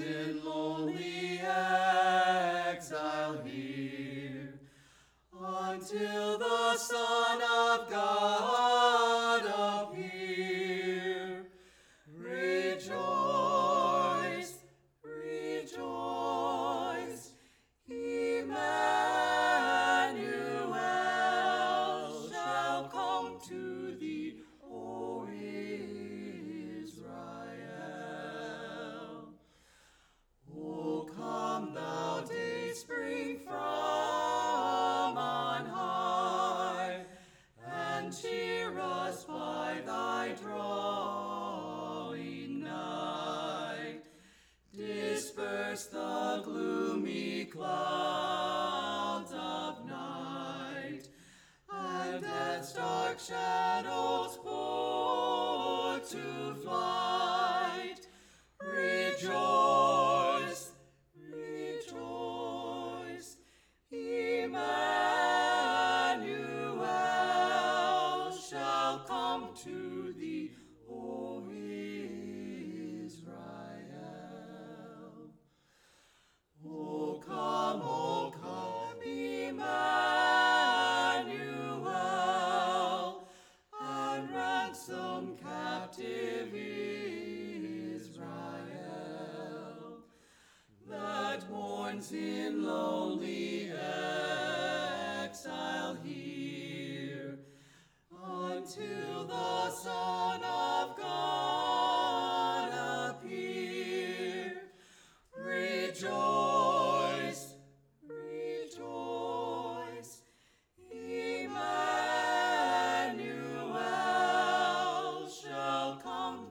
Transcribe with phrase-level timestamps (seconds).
[0.00, 1.31] in lonely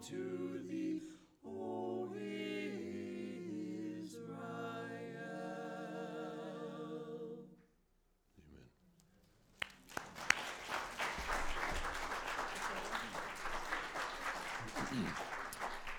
[0.03, 1.03] to thee,
[1.45, 2.31] O Israel.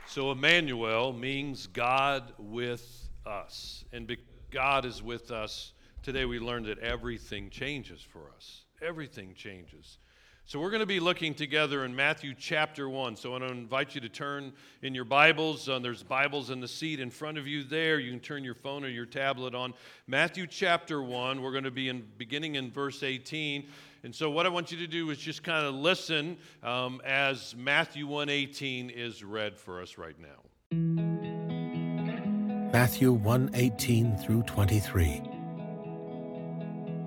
[0.06, 3.84] So Emmanuel means God with us.
[3.92, 4.14] And
[4.50, 8.64] God is with us, today we learned that everything changes for us.
[8.82, 9.98] Everything changes.
[10.44, 13.16] So we're going to be looking together in Matthew chapter 1.
[13.16, 15.68] So I want to invite you to turn in your Bibles.
[15.68, 18.00] Uh, there's Bibles in the seat in front of you there.
[18.00, 19.72] You can turn your phone or your tablet on.
[20.08, 21.40] Matthew chapter 1.
[21.40, 23.68] We're going to be in, beginning in verse 18.
[24.02, 27.54] And so what I want you to do is just kind of listen um, as
[27.56, 30.42] Matthew 1:18 is read for us right now.
[32.72, 35.22] Matthew 1:18 through 23.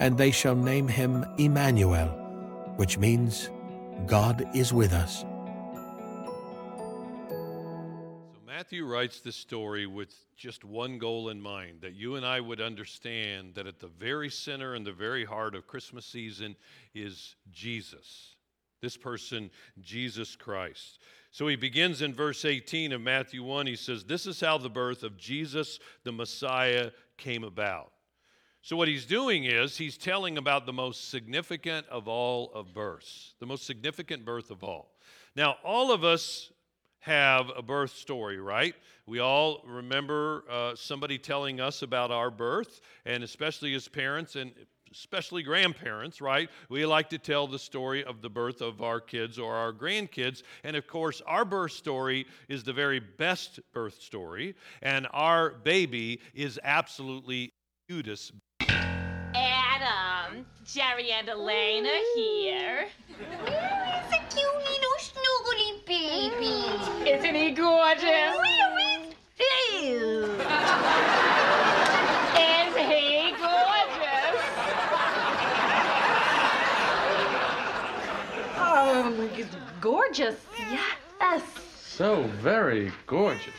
[0.00, 2.08] and they shall name him Emmanuel,
[2.76, 3.50] which means
[4.06, 5.24] God is with us.
[7.30, 12.40] So Matthew writes this story with just one goal in mind that you and I
[12.40, 16.56] would understand that at the very center and the very heart of Christmas season
[16.94, 18.34] is Jesus.
[18.82, 20.98] This person, Jesus Christ.
[21.30, 23.66] So he begins in verse 18 of Matthew 1.
[23.66, 27.92] He says, This is how the birth of Jesus, the Messiah, came about.
[28.66, 33.34] So, what he's doing is he's telling about the most significant of all of births,
[33.38, 34.90] the most significant birth of all.
[35.36, 36.50] Now, all of us
[36.98, 38.74] have a birth story, right?
[39.06, 44.50] We all remember uh, somebody telling us about our birth, and especially as parents and
[44.90, 46.50] especially grandparents, right?
[46.68, 50.42] We like to tell the story of the birth of our kids or our grandkids.
[50.64, 56.20] And of course, our birth story is the very best birth story, and our baby
[56.34, 57.52] is absolutely
[57.88, 58.32] cutest
[59.78, 60.38] Adam.
[60.38, 62.86] Um, Jerry and Elaine are here.
[63.08, 66.36] He's a cute little snuggly baby?
[66.36, 67.06] Mm.
[67.06, 68.02] Isn't he gorgeous?
[68.06, 69.14] Where is
[69.82, 70.36] Ew.
[72.88, 74.40] he gorgeous?
[78.56, 79.30] Um,
[79.80, 81.42] gorgeous, yes.
[81.82, 83.54] So very gorgeous.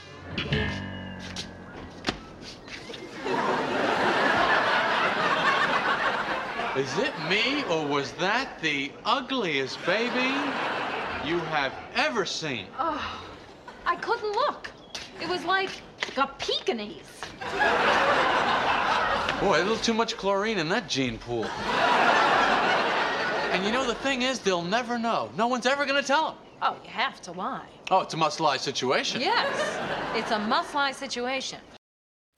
[6.77, 10.29] Is it me, or was that the ugliest baby
[11.27, 12.67] you have ever seen?
[12.77, 13.19] Oh,
[13.87, 14.71] I couldn't look.
[15.19, 15.71] It was like
[16.17, 17.01] a Pekingese.
[19.39, 21.45] Boy, a little too much chlorine in that gene pool.
[23.51, 25.31] and you know, the thing is, they'll never know.
[25.35, 26.35] No one's ever gonna tell them.
[26.61, 27.65] Oh, you have to lie.
[27.89, 29.19] Oh, it's a must lie situation.
[29.19, 29.79] Yes,
[30.15, 31.59] it's a must lie situation.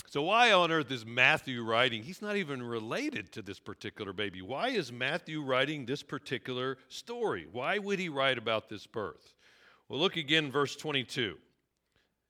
[0.09, 2.01] So, why on earth is Matthew writing?
[2.01, 4.41] He's not even related to this particular baby.
[4.41, 7.45] Why is Matthew writing this particular story?
[7.51, 9.35] Why would he write about this birth?
[9.88, 11.35] Well, look again, verse 22.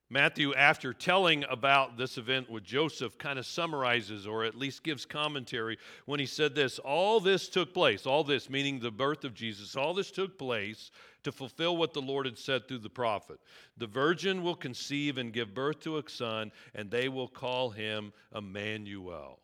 [0.10, 5.06] Matthew, after telling about this event with Joseph, kind of summarizes or at least gives
[5.06, 9.34] commentary when he said this All this took place, all this, meaning the birth of
[9.34, 10.92] Jesus, all this took place
[11.24, 13.40] to fulfill what the Lord had said through the prophet.
[13.78, 18.14] The virgin will conceive and give birth to a son, and they will call him
[18.36, 19.40] Emmanuel.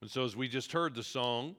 [0.00, 1.56] And so, as we just heard the song,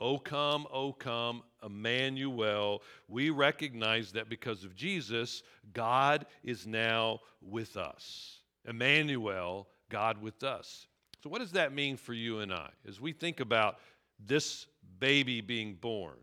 [0.00, 7.76] O come, O come, Emmanuel, we recognize that because of Jesus, God is now with
[7.76, 8.40] us.
[8.66, 10.86] Emmanuel, God with us.
[11.22, 13.78] So, what does that mean for you and I as we think about
[14.18, 14.66] this
[14.98, 16.16] baby being born?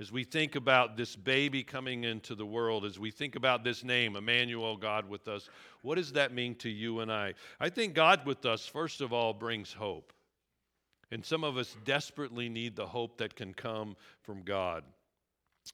[0.00, 3.84] As we think about this baby coming into the world, as we think about this
[3.84, 5.50] name, Emmanuel, God with us,
[5.82, 7.34] what does that mean to you and I?
[7.60, 10.14] I think God with us, first of all, brings hope.
[11.10, 14.84] And some of us desperately need the hope that can come from God.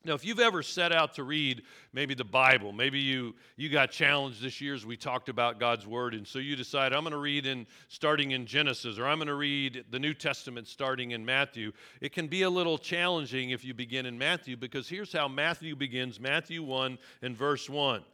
[0.05, 1.63] Now, if you've ever set out to read
[1.93, 5.85] maybe the Bible, maybe you, you got challenged this year as we talked about God's
[5.85, 9.19] Word, and so you decide, I'm going to read in starting in Genesis, or I'm
[9.19, 11.73] going to read the New Testament starting in Matthew.
[12.01, 15.75] It can be a little challenging if you begin in Matthew, because here's how Matthew
[15.75, 18.01] begins Matthew 1 and verse 1.
[18.01, 18.05] It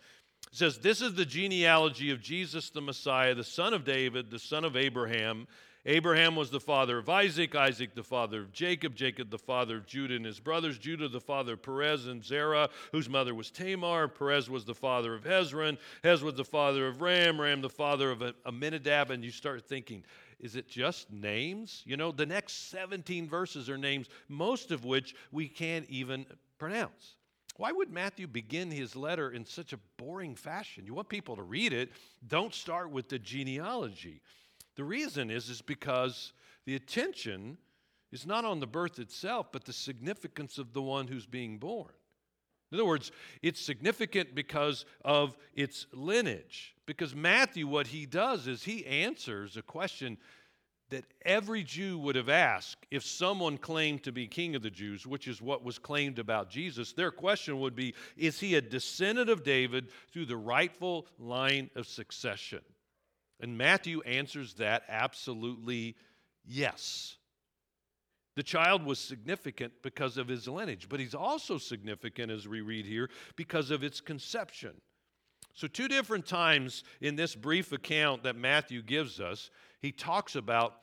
[0.52, 4.64] says, This is the genealogy of Jesus the Messiah, the son of David, the son
[4.64, 5.46] of Abraham.
[5.84, 9.86] Abraham was the father of Isaac, Isaac the father of Jacob, Jacob the father of
[9.86, 14.06] Judah and his brothers, Judah the father of Perez and Zerah, whose mother was Tamar.
[14.06, 18.12] Perez was the father of Hezron, Hez was the father of Ram, Ram the father
[18.12, 19.10] of Amminadab.
[19.10, 20.04] And you start thinking,
[20.38, 21.82] is it just names?
[21.84, 26.26] You know, the next 17 verses are names, most of which we can't even
[26.58, 27.16] pronounce.
[27.56, 30.86] Why would Matthew begin his letter in such a boring fashion?
[30.86, 31.90] You want people to read it,
[32.28, 34.22] don't start with the genealogy.
[34.76, 36.32] The reason is, is because
[36.64, 37.58] the attention
[38.10, 41.92] is not on the birth itself, but the significance of the one who's being born.
[42.70, 46.74] In other words, it's significant because of its lineage.
[46.86, 50.16] Because Matthew, what he does is he answers a question
[50.88, 55.06] that every Jew would have asked if someone claimed to be king of the Jews,
[55.06, 56.92] which is what was claimed about Jesus.
[56.92, 61.86] Their question would be Is he a descendant of David through the rightful line of
[61.86, 62.60] succession?
[63.42, 65.96] And Matthew answers that absolutely
[66.44, 67.16] yes.
[68.36, 72.86] The child was significant because of his lineage, but he's also significant, as we read
[72.86, 74.80] here, because of its conception.
[75.54, 79.50] So, two different times in this brief account that Matthew gives us,
[79.80, 80.76] he talks about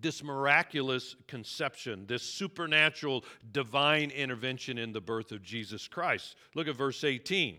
[0.00, 6.36] this miraculous conception, this supernatural divine intervention in the birth of Jesus Christ.
[6.54, 7.58] Look at verse 18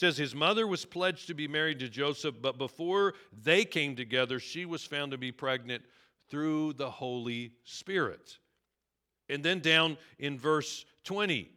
[0.00, 4.40] says his mother was pledged to be married to Joseph, but before they came together,
[4.40, 5.82] she was found to be pregnant
[6.30, 8.38] through the Holy Spirit.
[9.28, 11.50] And then down in verse 20,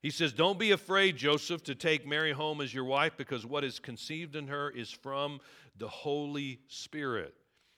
[0.00, 3.64] he says, Don't be afraid, Joseph, to take Mary home as your wife, because what
[3.64, 5.38] is conceived in her is from
[5.76, 7.34] the Holy Spirit.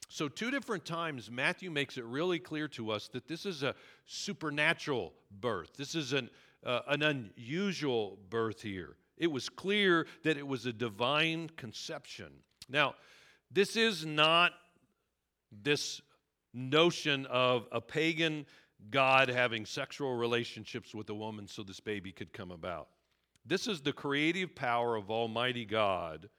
[0.07, 3.75] So, two different times, Matthew makes it really clear to us that this is a
[4.05, 5.11] supernatural
[5.41, 5.73] birth.
[5.75, 6.29] This is an,
[6.65, 8.95] uh, an unusual birth here.
[9.17, 12.31] It was clear that it was a divine conception.
[12.69, 12.95] Now,
[13.51, 14.53] this is not
[15.51, 16.01] this
[16.53, 18.45] notion of a pagan
[18.89, 22.89] God having sexual relationships with a woman so this baby could come about.
[23.45, 26.29] This is the creative power of Almighty God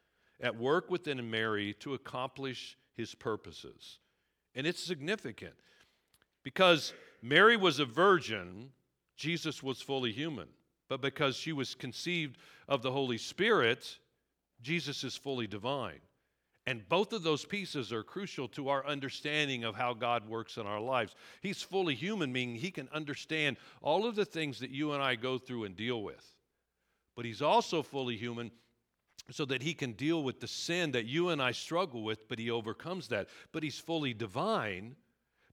[0.40, 3.99] at work within Mary to accomplish his purposes.
[4.54, 5.54] And it's significant
[6.42, 6.92] because
[7.23, 8.70] Mary was a virgin,
[9.16, 10.49] Jesus was fully human.
[10.88, 13.99] But because she was conceived of the Holy Spirit,
[14.62, 16.00] Jesus is fully divine.
[16.66, 20.66] And both of those pieces are crucial to our understanding of how God works in
[20.66, 21.14] our lives.
[21.40, 25.14] He's fully human, meaning he can understand all of the things that you and I
[25.14, 26.35] go through and deal with.
[27.16, 28.50] But he's also fully human
[29.30, 32.38] so that he can deal with the sin that you and I struggle with, but
[32.38, 33.28] he overcomes that.
[33.52, 34.97] But he's fully divine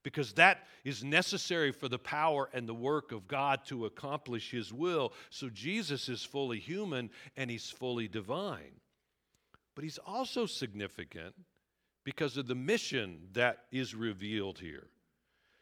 [0.06, 4.72] because that is necessary for the power and the work of God to accomplish His
[4.72, 5.12] will.
[5.30, 8.78] So Jesus is fully human and He's fully divine.
[9.74, 11.34] But He's also significant
[12.04, 14.86] because of the mission that is revealed here.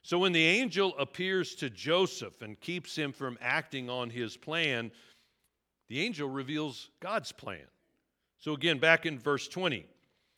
[0.02, 4.92] So when the angel appears to Joseph and keeps him from acting on his plan,
[5.88, 7.64] the angel reveals God's plan.
[8.36, 9.86] So again, back in verse 20.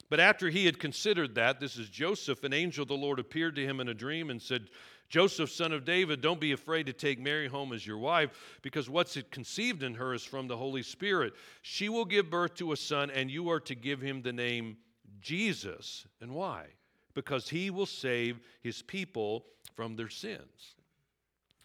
[0.09, 3.57] But after he had considered that, this is Joseph, an angel of the Lord appeared
[3.57, 4.69] to him in a dream and said,
[5.09, 8.91] Joseph, son of David, don't be afraid to take Mary home as your wife, because
[8.91, 11.35] what's conceived in her is from the Holy Spirit.
[11.63, 14.77] She will give birth to a son, and you are to give him the name
[15.21, 16.07] Jesus.
[16.21, 16.67] And why?
[17.15, 20.75] Because he will save his people from their sins.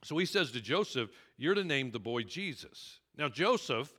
[0.03, 2.99] So he says to Joseph, You're to name the boy Jesus.
[3.17, 3.91] Now, Joseph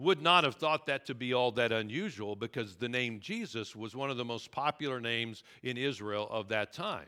[0.00, 3.94] would not have thought that to be all that unusual because the name Jesus was
[3.94, 7.06] one of the most popular names in Israel of that time.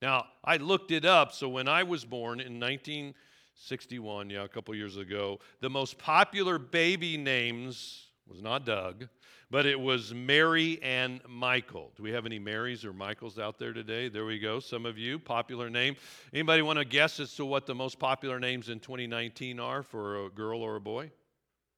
[0.00, 4.74] Now, I looked it up, so when I was born in 1961, yeah, a couple
[4.74, 9.08] years ago, the most popular baby names was not Doug,
[9.48, 11.92] but it was Mary and Michael.
[11.96, 14.08] Do we have any Marys or Michaels out there today?
[14.08, 14.58] There we go.
[14.58, 15.94] Some of you, popular name.
[16.32, 20.24] Anybody want to guess as to what the most popular names in 2019 are for
[20.24, 21.12] a girl or a boy?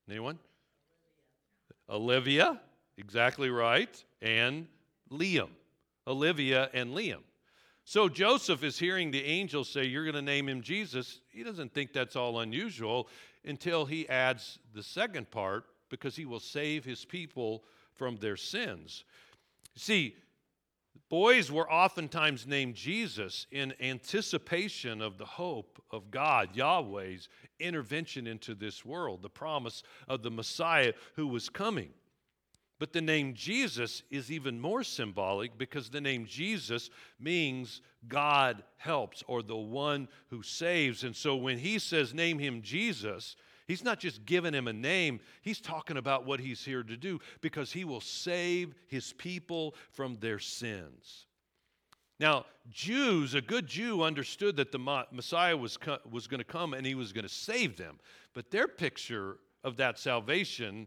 [0.08, 0.38] Anyone?
[1.88, 2.60] Olivia,
[2.96, 4.66] exactly right, and
[5.10, 5.50] Liam.
[6.06, 7.22] Olivia and Liam.
[7.84, 11.20] So Joseph is hearing the angel say, You're going to name him Jesus.
[11.28, 13.08] He doesn't think that's all unusual
[13.44, 19.04] until he adds the second part because he will save his people from their sins.
[19.76, 20.16] See,
[21.08, 27.28] boys were oftentimes named Jesus in anticipation of the hope of God, Yahweh's
[27.60, 31.90] intervention into this world, the promise of the Messiah who was coming.
[32.80, 39.22] But the name Jesus is even more symbolic because the name Jesus means God helps
[39.28, 41.04] or the one who saves.
[41.04, 45.20] And so when he says, name him Jesus, He's not just giving him a name,
[45.42, 50.16] he's talking about what he's here to do because he will save his people from
[50.16, 51.26] their sins.
[52.20, 56.74] Now, Jews, a good Jew understood that the Messiah was, co- was going to come
[56.74, 57.98] and he was going to save them.
[58.34, 60.86] But their picture of that salvation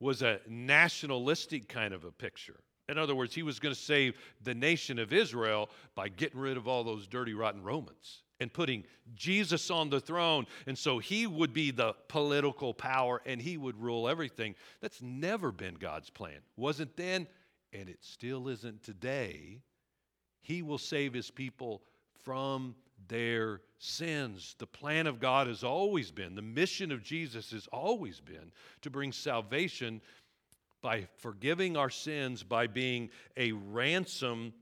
[0.00, 2.60] was a nationalistic kind of a picture.
[2.88, 6.56] In other words, he was going to save the nation of Israel by getting rid
[6.56, 10.46] of all those dirty, rotten Romans and putting Jesus on the throne.
[10.66, 14.54] And so he would be the political power and he would rule everything.
[14.80, 16.38] That's never been God's plan.
[16.56, 17.26] Wasn't then,
[17.72, 19.60] and it still isn't today.
[20.42, 21.82] He will save his people
[22.22, 22.74] from
[23.08, 24.54] their sins.
[24.58, 28.52] The plan of God has always been, the mission of Jesus has always been
[28.82, 30.00] to bring salvation
[30.86, 34.52] by forgiving our sins by being a ransom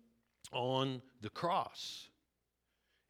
[0.53, 2.09] on the cross.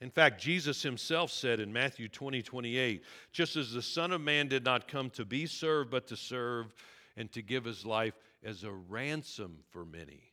[0.01, 4.49] In fact, Jesus himself said in Matthew 20, 28, just as the Son of Man
[4.49, 6.75] did not come to be served, but to serve
[7.17, 10.33] and to give his life as a ransom for many.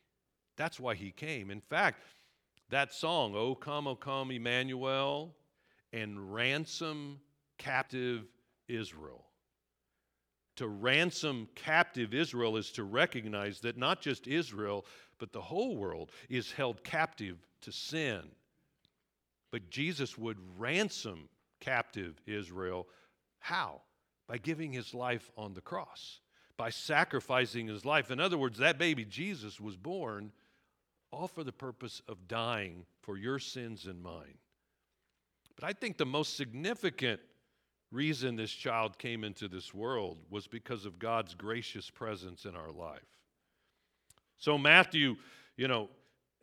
[0.56, 1.52] That's why he came.
[1.52, 2.02] In fact,
[2.70, 5.36] that song, O come, O come, Emmanuel,
[5.92, 7.20] and ransom
[7.58, 8.24] captive
[8.66, 9.26] Israel.
[10.56, 14.84] To ransom captive Israel is to recognize that not just Israel,
[15.18, 18.22] but the whole world is held captive to sin
[19.52, 21.28] but Jesus would ransom
[21.60, 22.88] captive Israel.
[23.38, 23.82] How?
[24.26, 26.20] By giving his life on the cross,
[26.56, 28.10] by sacrificing his life.
[28.10, 30.32] In other words, that baby Jesus was born
[31.12, 34.38] all for the purpose of dying for your sins and mine.
[35.54, 37.20] But I think the most significant
[37.92, 42.72] reason this child came into this world was because of God's gracious presence in our
[42.72, 43.00] life.
[44.38, 45.16] So, Matthew,
[45.56, 45.88] you know,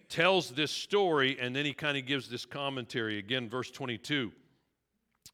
[0.08, 3.18] tells this story and then he kind of gives this commentary.
[3.18, 4.32] Again, verse 22.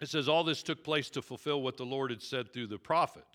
[0.02, 2.78] It says, All this took place to fulfill what the Lord had said through the
[2.78, 3.26] prophet.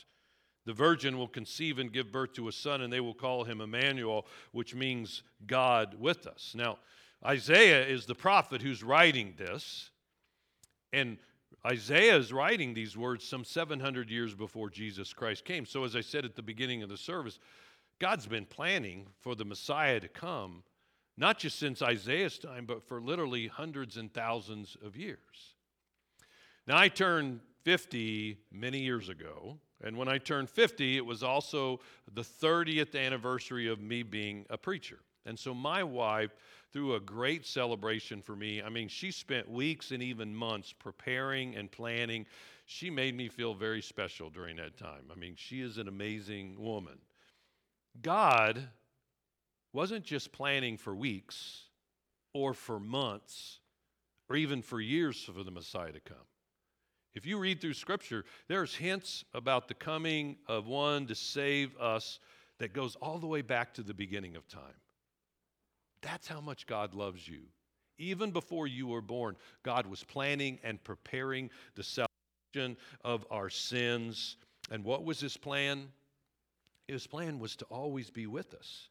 [0.67, 3.61] The virgin will conceive and give birth to a son, and they will call him
[3.61, 6.53] Emmanuel, which means God with us.
[6.55, 6.79] Now,
[7.25, 9.91] Isaiah is the prophet who's writing this,
[10.93, 11.19] and
[11.67, 15.67] Isaiah is writing these words some 700 years before Jesus Christ came.
[15.67, 17.39] So, as I said at the beginning of the service,
[17.99, 20.63] God's been planning for the Messiah to come
[21.21, 25.55] not just since Isaiah's time, but for literally hundreds and thousands of years.
[26.67, 31.81] Now, I turned 50 many years ago, and when I turned 50, it was also
[32.11, 35.01] the 30th anniversary of me being a preacher.
[35.27, 36.31] And so my wife
[36.73, 38.63] threw a great celebration for me.
[38.63, 42.27] I mean, she spent weeks and even months preparing and planning.
[42.67, 45.11] She made me feel very special during that time.
[45.11, 46.99] I mean, she is an amazing woman.
[48.01, 48.69] God
[49.73, 51.65] wasn't just planning for weeks,
[52.33, 53.61] or for months
[54.29, 56.17] or even for years for the Messiah to come.
[57.15, 62.21] If you read through Scripture, there's hints about the coming of one to save us
[62.59, 64.63] that goes all the way back to the beginning of time.
[66.03, 67.43] That's how much God loves you.
[67.99, 74.37] Even before you were born, God was planning and preparing the salvation of our sins.
[74.71, 75.89] And what was his plan?
[76.89, 78.89] His plan was to always be with us.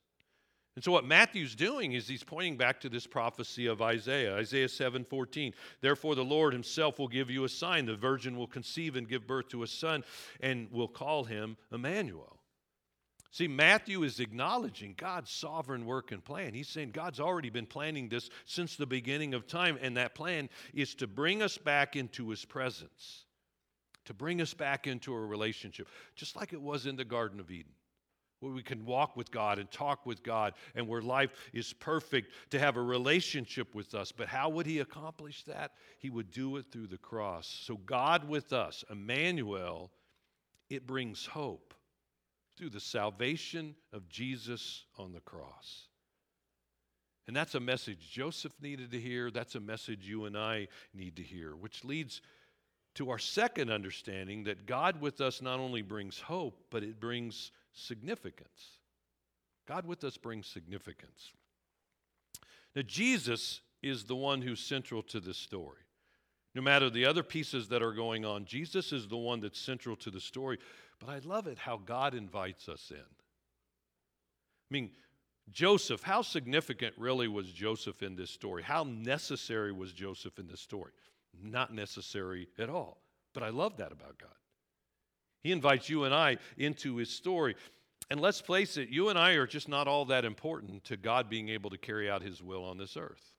[0.76, 4.70] And so what Matthew's doing is he's pointing back to this prophecy of Isaiah, Isaiah
[4.70, 5.54] 7:14.
[5.82, 9.28] Therefore the Lord himself will give you a sign the virgin will conceive and give
[9.28, 10.06] birth to a son
[10.40, 12.39] and will call him Emmanuel.
[13.32, 16.54] See, Matthew is acknowledging God's sovereign work and plan.
[16.54, 20.50] He's saying God's already been planning this since the beginning of time, and that plan
[20.74, 23.26] is to bring us back into his presence,
[24.06, 27.52] to bring us back into a relationship, just like it was in the Garden of
[27.52, 27.72] Eden
[28.40, 32.32] where we can walk with God and talk with God and where life is perfect
[32.52, 34.14] to have a relationship with us.
[34.14, 35.74] But how would He accomplish that?
[36.00, 37.48] He would do it through the cross.
[37.66, 39.92] So, God with us, Emmanuel,
[40.70, 41.74] it brings hope
[42.60, 45.88] through the salvation of Jesus on the cross.
[47.26, 49.32] And that's a message Joseph needed to hear.
[49.32, 52.22] That's a message you and I need to hear, which leads
[52.96, 57.52] to our second understanding that God with us not only brings hope, but it brings
[57.72, 58.80] significance.
[59.66, 61.32] God with us brings significance.
[62.76, 65.84] Now, Jesus is the one who's central to this story.
[66.56, 69.96] No matter the other pieces that are going on, Jesus is the one that's central
[69.98, 70.58] to the story.
[71.00, 72.98] But I love it how God invites us in.
[72.98, 74.92] I mean,
[75.52, 78.64] Joseph, how significant really was Joseph in this story?
[78.64, 80.92] How necessary was Joseph in this story?
[81.42, 83.02] Not necessary at all.
[83.34, 84.30] But I love that about God.
[85.44, 87.56] He invites you and I into his story.
[88.10, 91.30] And let's face it, you and I are just not all that important to God
[91.30, 93.34] being able to carry out his will on this earth.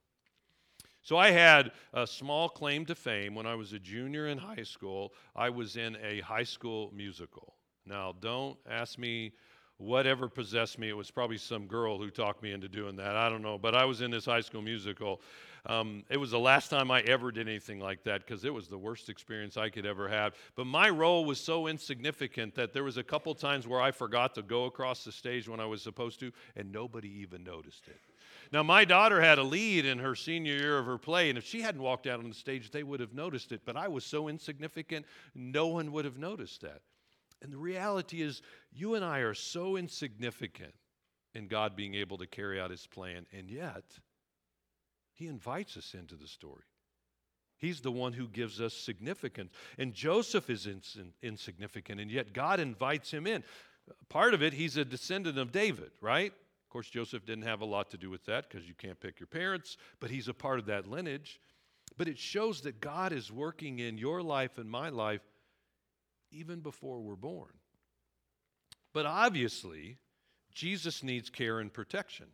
[1.03, 4.63] So I had a small claim to fame when I was a junior in high
[4.63, 5.13] school.
[5.35, 7.55] I was in a high school musical.
[7.87, 9.33] Now, don't ask me
[9.79, 10.91] whatever possessed me.
[10.91, 13.17] It was probably some girl who talked me into doing that.
[13.17, 13.57] I don't know.
[13.57, 15.23] But I was in this high school musical.
[15.67, 18.69] Um, it was the last time I ever did anything like that because it was
[18.69, 20.35] the worst experience I could ever have.
[20.55, 24.35] But my role was so insignificant that there was a couple times where I forgot
[24.35, 28.01] to go across the stage when I was supposed to, and nobody even noticed it.
[28.53, 31.45] Now, my daughter had a lead in her senior year of her play, and if
[31.45, 33.63] she hadn't walked out on the stage, they would have noticed it.
[33.65, 36.83] But I was so insignificant, no one would have noticed that.
[37.43, 40.75] And the reality is, you and I are so insignificant
[41.33, 43.85] in God being able to carry out his plan, and yet,
[45.15, 46.65] he invites us into the story.
[47.57, 49.53] He's the one who gives us significance.
[49.79, 53.45] And Joseph is ins- insignificant, and yet God invites him in.
[54.09, 56.33] Part of it, he's a descendant of David, right?
[56.71, 59.19] Of course, Joseph didn't have a lot to do with that because you can't pick
[59.19, 61.41] your parents, but he's a part of that lineage.
[61.99, 65.23] But it shows that God is working in your life and my life
[66.31, 67.51] even before we're born.
[68.95, 69.97] But obviously,
[70.53, 72.27] Jesus needs care and protection.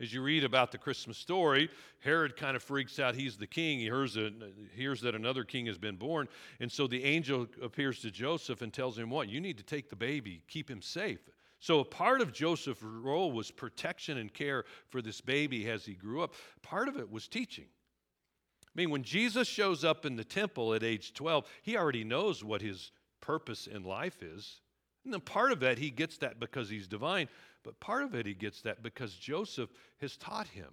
[0.00, 1.70] As you read about the Christmas story,
[2.04, 3.16] Herod kind of freaks out.
[3.16, 3.80] He's the king.
[3.80, 4.30] He hears, a,
[4.76, 6.28] hears that another king has been born.
[6.60, 9.28] And so the angel appears to Joseph and tells him, What?
[9.28, 11.18] You need to take the baby, keep him safe.
[11.64, 15.94] So, a part of Joseph's role was protection and care for this baby as he
[15.94, 16.34] grew up.
[16.60, 17.64] Part of it was teaching.
[17.64, 22.44] I mean, when Jesus shows up in the temple at age 12, he already knows
[22.44, 24.60] what his purpose in life is.
[25.04, 27.30] And then part of that, he gets that because he's divine,
[27.62, 29.70] but part of it, he gets that because Joseph
[30.02, 30.68] has taught him.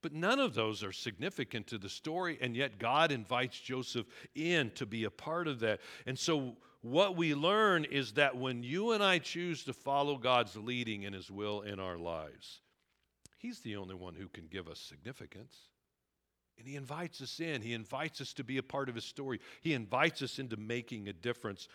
[0.00, 4.70] But none of those are significant to the story, and yet God invites Joseph in
[4.76, 5.80] to be a part of that.
[6.06, 6.56] And so,
[6.90, 11.14] what we learn is that when you and I choose to follow God's leading and
[11.14, 12.60] His will in our lives,
[13.38, 15.54] He's the only one who can give us significance.
[16.58, 17.60] And he invites us in.
[17.60, 19.40] He invites us to be a part of his story.
[19.60, 21.68] He invites us into making a difference.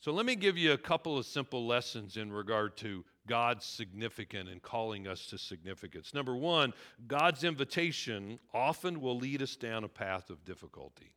[0.00, 4.48] So, let me give you a couple of simple lessons in regard to God's significant
[4.48, 6.14] and calling us to significance.
[6.14, 6.72] Number one,
[7.06, 11.12] God's invitation often will lead us down a path of difficulty.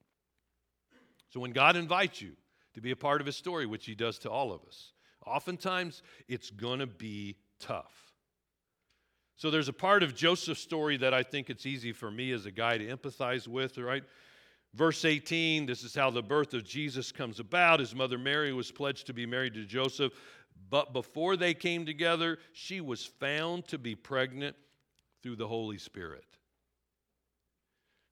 [1.29, 2.33] So, when God invites you
[2.73, 4.93] to be a part of his story, which he does to all of us,
[5.25, 8.13] oftentimes it's going to be tough.
[9.35, 12.45] So there's a part of Joseph's story that I think it's easy for me as
[12.45, 14.03] a guy to empathize with, right?
[14.73, 17.79] Verse 18, this is how the birth of Jesus comes about.
[17.79, 20.13] His mother Mary was pledged to be married to Joseph,
[20.69, 24.55] but before they came together, she was found to be pregnant
[25.21, 26.25] through the Holy Spirit.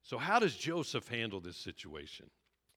[0.04, 2.30] So, how does Joseph handle this situation?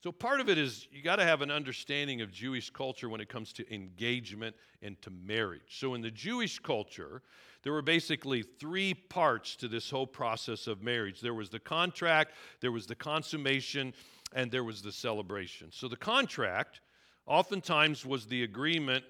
[0.04, 3.22] So part of it is you got to have an understanding of Jewish culture when
[3.22, 5.78] it comes to engagement and to marriage.
[5.78, 7.22] So in the Jewish culture,
[7.62, 12.32] there were basically three parts to this whole process of marriage there was the contract,
[12.60, 13.94] there was the consummation,
[14.34, 15.68] and there was the celebration.
[15.72, 16.82] So the contract
[17.24, 19.06] oftentimes was the agreement,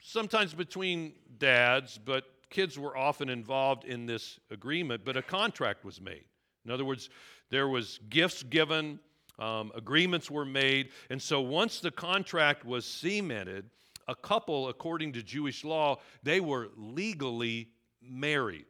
[0.00, 6.00] sometimes between dads, but kids were often involved in this agreement, but a contract was
[6.00, 6.24] made.
[6.64, 7.10] In other words,
[7.48, 8.98] there was gifts given,
[9.38, 13.70] um, agreements were made, and so once the contract was cemented,
[14.08, 17.68] a couple, according to Jewish law, they were legally
[18.00, 18.66] married.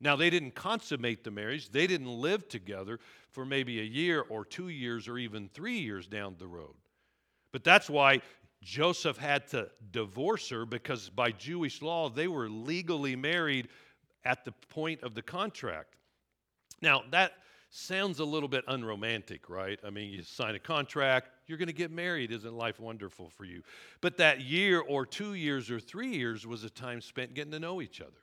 [0.00, 4.44] Now, they didn't consummate the marriage, they didn't live together for maybe a year or
[4.44, 6.74] two years or even three years down the road.
[7.52, 8.20] But that's why
[8.62, 13.68] Joseph had to divorce her because by Jewish law, they were legally married
[14.24, 15.94] at the point of the contract.
[16.82, 17.32] Now, that
[17.76, 19.78] sounds a little bit unromantic, right?
[19.84, 22.32] I mean, you sign a contract, you're going to get married.
[22.32, 23.62] Isn't life wonderful for you?
[24.00, 27.60] But that year or two years or three years was a time spent getting to
[27.60, 28.22] know each other,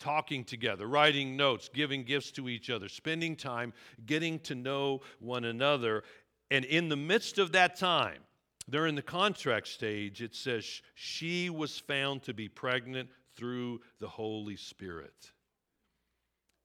[0.00, 3.72] talking together, writing notes, giving gifts to each other, spending time
[4.06, 6.02] getting to know one another.
[6.50, 8.20] And in the midst of that time,
[8.68, 14.08] there in the contract stage, it says she was found to be pregnant through the
[14.08, 15.32] Holy Spirit.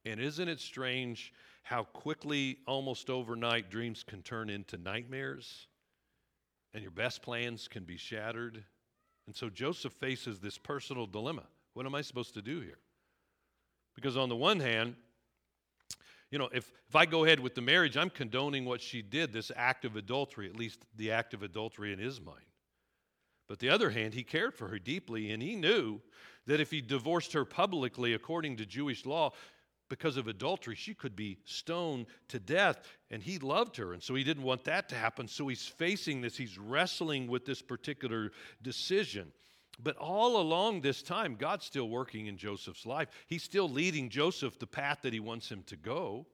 [0.06, 1.34] And isn't it strange
[1.64, 5.68] how quickly, almost overnight, dreams can turn into nightmares
[6.74, 8.64] and your best plans can be shattered?
[9.28, 11.44] And so Joseph faces this personal dilemma.
[11.74, 12.80] What am I supposed to do here?
[13.96, 14.96] Because on the one hand,
[16.32, 19.34] you know, if, if I go ahead with the marriage, I'm condoning what she did,
[19.34, 22.46] this act of adultery, at least the act of adultery in his mind.
[23.48, 26.00] But the other hand, he cared for her deeply, and he knew
[26.48, 29.34] that if he divorced her publicly according to Jewish law,
[29.92, 32.80] because of adultery, she could be stoned to death.
[33.12, 33.92] And he loved her.
[33.92, 35.28] And so he didn't want that to happen.
[35.28, 39.34] So he's facing this, he's wrestling with this particular decision.
[39.84, 43.10] But all along this time, God's still working in Joseph's life.
[43.28, 46.26] He's still leading Joseph the path that he wants him to go.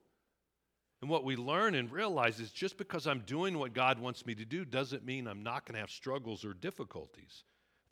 [1.00, 4.36] And what we learn and realize is just because I'm doing what God wants me
[4.36, 7.42] to do doesn't mean I'm not going to have struggles or difficulties.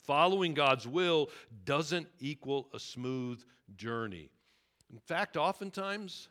[0.03, 1.29] Following God's will
[1.65, 3.43] doesn't equal a smooth
[3.75, 4.29] journey.
[4.91, 6.29] In fact, oftentimes,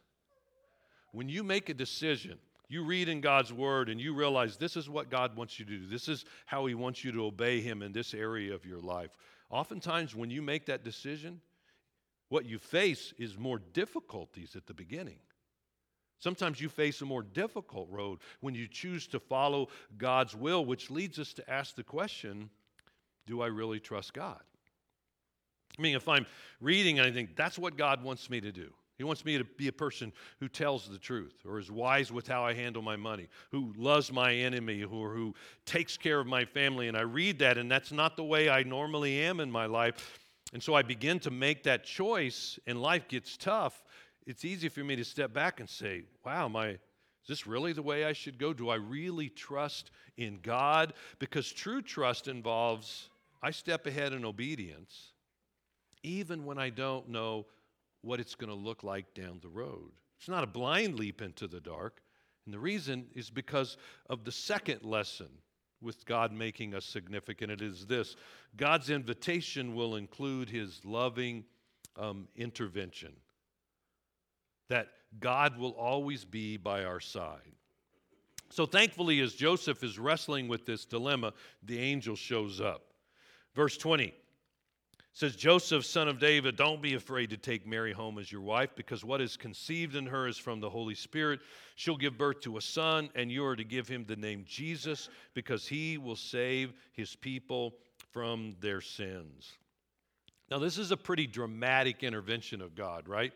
[1.12, 2.38] when you make a decision,
[2.68, 5.78] you read in God's word and you realize this is what God wants you to
[5.78, 5.86] do.
[5.86, 9.16] This is how He wants you to obey Him in this area of your life.
[9.50, 11.40] Oftentimes, when you make that decision,
[12.28, 15.18] what you face is more difficulties at the beginning.
[16.18, 20.90] Sometimes you face a more difficult road when you choose to follow God's will, which
[20.90, 22.50] leads us to ask the question
[23.26, 24.40] do I really trust God?
[25.78, 26.26] I mean, if I'm
[26.60, 29.44] reading and I think that's what God wants me to do, He wants me to
[29.44, 32.96] be a person who tells the truth or is wise with how I handle my
[32.96, 35.34] money, who loves my enemy, or who
[35.64, 36.88] takes care of my family.
[36.88, 40.20] And I read that, and that's not the way I normally am in my life.
[40.52, 43.84] And so I begin to make that choice, and life gets tough.
[44.26, 46.78] It's easy for me to step back and say, wow, my, is
[47.28, 48.52] this really the way I should go?
[48.52, 50.94] Do I really trust in God?
[51.18, 53.10] Because true trust involves
[53.42, 55.12] I step ahead in obedience
[56.06, 57.46] even when I don't know
[58.02, 59.90] what it's going to look like down the road.
[60.18, 62.00] It's not a blind leap into the dark.
[62.44, 63.76] And the reason is because
[64.08, 65.26] of the second lesson
[65.82, 67.50] with God making us significant.
[67.50, 68.14] It is this
[68.56, 71.44] God's invitation will include his loving
[71.96, 73.12] um, intervention,
[74.68, 74.88] that
[75.18, 77.52] God will always be by our side.
[78.48, 81.32] So, thankfully, as Joseph is wrestling with this dilemma,
[81.64, 82.82] the angel shows up.
[83.54, 84.14] Verse 20
[85.16, 88.68] says Joseph, son of David, don't be afraid to take Mary home as your wife,
[88.76, 91.40] because what is conceived in her is from the Holy Spirit.
[91.74, 95.08] She'll give birth to a son, and you are to give him the name Jesus,
[95.32, 97.76] because he will save his people
[98.12, 99.54] from their sins.
[100.50, 103.32] Now, this is a pretty dramatic intervention of God, right?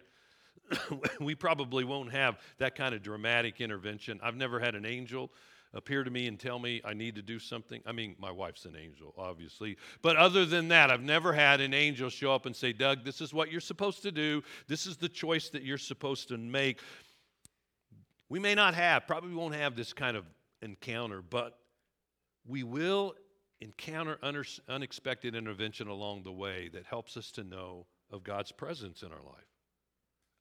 [1.18, 4.20] we probably won't have that kind of dramatic intervention.
[4.22, 5.30] I've never had an angel
[5.72, 7.82] appear to me and tell me I need to do something.
[7.86, 9.76] I mean, my wife's an angel, obviously.
[10.02, 13.20] But other than that, I've never had an angel show up and say, Doug, this
[13.20, 14.42] is what you're supposed to do.
[14.66, 16.80] This is the choice that you're supposed to make.
[18.28, 20.24] We may not have, probably won't have this kind of
[20.62, 21.58] encounter, but
[22.46, 23.14] we will
[23.60, 24.18] encounter
[24.68, 29.22] unexpected intervention along the way that helps us to know of God's presence in our
[29.22, 29.44] life.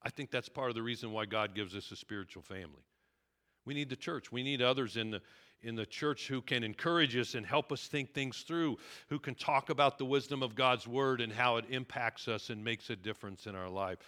[0.02, 2.84] I think that's part of the reason why God gives us a spiritual family.
[3.66, 4.32] We need the church.
[4.32, 5.22] We need others in the,
[5.62, 8.78] in the church who can encourage us and help us think things through,
[9.10, 12.64] who can talk about the wisdom of God's word and how it impacts us and
[12.64, 14.00] makes a difference in our life.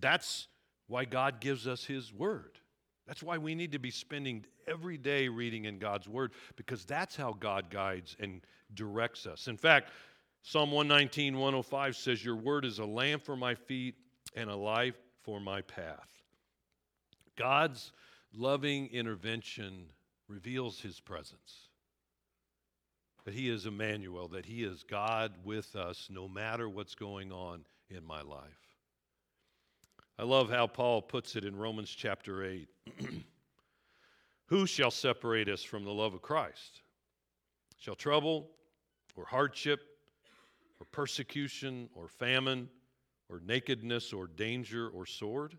[0.00, 0.48] That's
[0.88, 2.58] why God gives us his word.
[3.06, 7.14] That's why we need to be spending every day reading in God's Word because that's
[7.16, 8.40] how God guides and
[8.74, 9.46] directs us.
[9.46, 9.90] In fact,
[10.42, 13.94] Psalm 119, 105 says, Your Word is a lamp for my feet
[14.34, 16.08] and a light for my path.
[17.36, 17.92] God's
[18.36, 19.86] loving intervention
[20.28, 21.68] reveals His presence.
[23.24, 27.64] That He is Emmanuel, that He is God with us no matter what's going on
[27.88, 28.74] in my life.
[30.18, 32.68] I love how Paul puts it in Romans chapter 8.
[34.46, 36.82] Who shall separate us from the love of Christ?
[37.78, 38.50] Shall trouble
[39.16, 39.80] or hardship
[40.78, 42.68] or persecution or famine
[43.28, 45.58] or nakedness or danger or sword?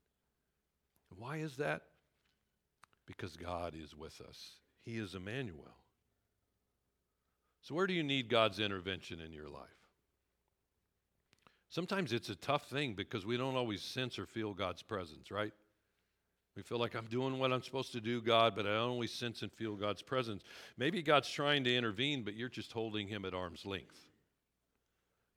[1.17, 1.83] Why is that?
[3.05, 4.51] Because God is with us,
[4.83, 5.75] He is Emmanuel.
[7.61, 9.69] So, where do you need God's intervention in your life?
[11.69, 15.53] Sometimes it's a tough thing because we don't always sense or feel God's presence, right?
[16.55, 19.13] We feel like I'm doing what I'm supposed to do, God, but I don't always
[19.13, 20.43] sense and feel God's presence.
[20.77, 23.97] Maybe God's trying to intervene, but you're just holding Him at arm's length.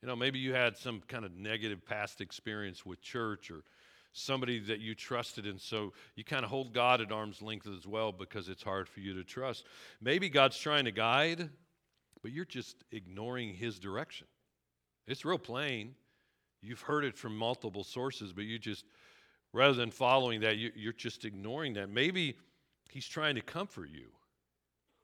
[0.02, 3.62] You know, maybe you had some kind of negative past experience with church or
[4.14, 7.86] somebody that you trusted, and so you kind of hold God at arm's length as
[7.86, 9.66] well because it's hard for you to trust.
[10.00, 11.50] Maybe God's trying to guide,
[12.22, 14.28] but you're just ignoring his direction.
[15.08, 15.96] It's real plain.
[16.62, 18.84] You've heard it from multiple sources, but you just,
[19.52, 21.90] rather than following that, you, are just ignoring that.
[21.90, 22.36] Maybe
[22.90, 24.06] he's trying to comfort you,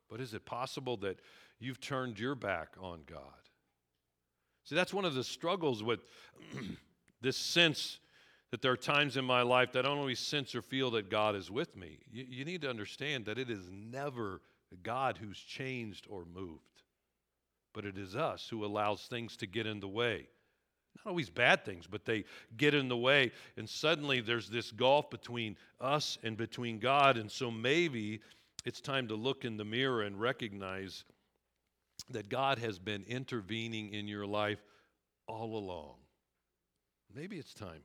[0.09, 1.19] but is it possible that
[1.59, 3.25] you've turned your back on God?
[4.65, 5.99] See, that's one of the struggles with
[7.21, 7.99] this sense
[8.51, 11.09] that there are times in my life that I don't always sense or feel that
[11.11, 11.99] God is with me.
[12.11, 14.41] You, you need to understand that it is never
[14.83, 16.71] God who's changed or moved
[17.73, 20.27] but it is us who allows things to get in the way.
[21.05, 22.25] Not always bad things, but they
[22.57, 27.17] get in the way, and suddenly there's this gulf between us and between God.
[27.17, 28.21] And so maybe
[28.65, 31.05] it's time to look in the mirror and recognize
[32.11, 34.59] that God has been intervening in your life
[35.29, 35.95] all along.
[37.15, 37.83] Maybe it's time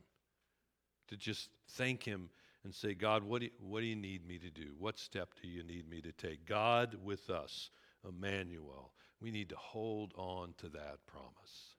[1.08, 2.28] to just thank Him
[2.64, 4.74] and say, God, what do, you, what do you need me to do?
[4.78, 6.44] What step do you need me to take?
[6.46, 7.70] God with us,
[8.06, 8.92] Emmanuel.
[9.20, 11.76] We need to hold on to that promise.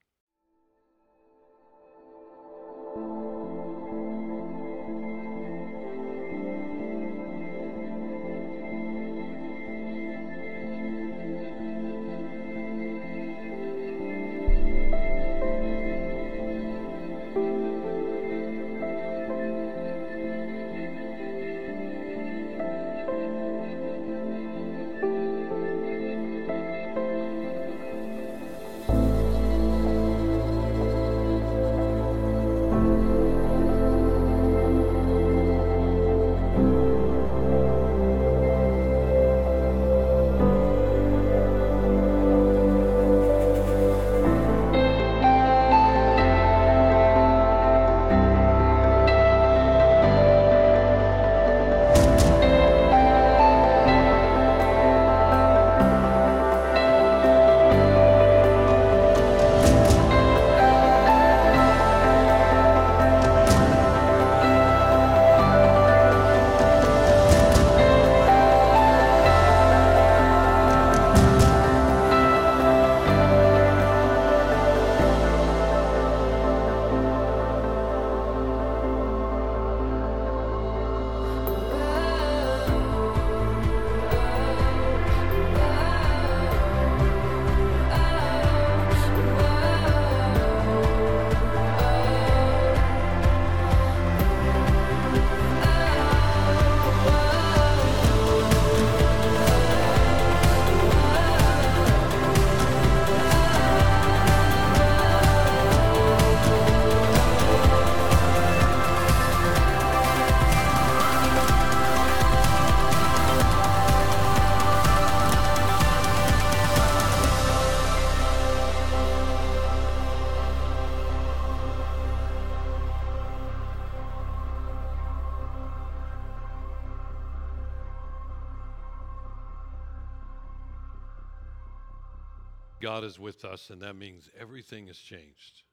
[132.87, 135.63] God is with us, and that means everything has changed.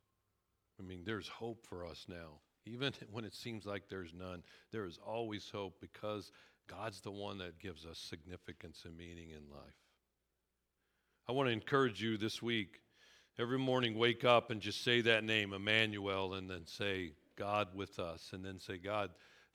[0.81, 2.41] I mean, there's hope for us now.
[2.67, 6.33] Even when it seems like there's none, there is always hope because
[6.69, 9.77] God's the one that gives us significance and meaning in life.
[11.29, 12.81] I want to encourage you this week.
[13.39, 18.01] Every morning, wake up and just say that name, Emmanuel, and then say, God with
[18.01, 18.31] us.
[18.33, 19.11] And then say, God,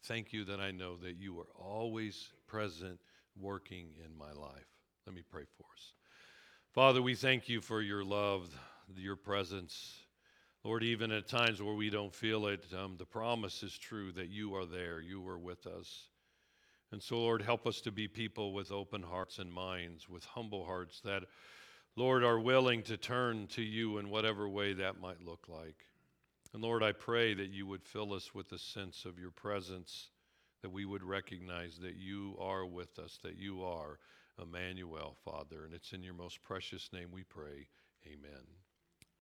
[0.06, 3.02] thank you that I know that you are always present,
[3.38, 4.70] working in my life.
[5.06, 5.99] Let me pray for us.
[6.76, 8.48] Father, we thank you for your love,
[8.96, 9.96] your presence.
[10.64, 14.30] Lord, even at times where we don't feel it, um, the promise is true that
[14.30, 16.10] you are there, you are with us.
[16.92, 20.64] And so, Lord, help us to be people with open hearts and minds, with humble
[20.64, 21.24] hearts that,
[21.96, 25.88] Lord, are willing to turn to you in whatever way that might look like.
[26.54, 30.10] And Lord, I pray that you would fill us with a sense of your presence,
[30.62, 33.98] that we would recognize that you are with us, that you are
[34.42, 35.66] Emmanuel, Father.
[35.66, 37.68] And it's in your most precious name we pray.
[38.06, 38.59] Amen.